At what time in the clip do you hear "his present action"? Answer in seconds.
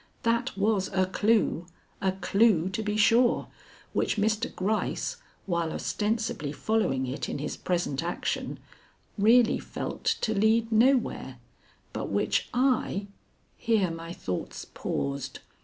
7.37-8.57